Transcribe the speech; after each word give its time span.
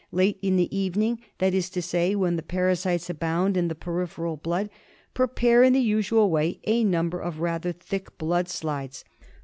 Late 0.11 0.39
in 0.41 0.55
the 0.55 0.75
evening, 0.75 1.21
that 1.37 1.53
is 1.53 1.69
to 1.69 1.79
say 1.79 2.15
when 2.15 2.35
the 2.35 2.41
parasite^ 2.41 3.07
abound 3.07 3.55
in 3.55 3.67
the 3.67 3.75
peripheral 3.75 4.35
blood, 4.35 4.71
prepare 5.13 5.61
in 5.61 5.73
the 5.73 5.79
usual 5.79 6.31
way 6.31 6.59
a 6.65 6.83
number 6.83 7.19
of 7.19 7.39
rather 7.39 7.71
thick 7.71 8.17
blood 8.17 8.49
slides. 8.49 9.05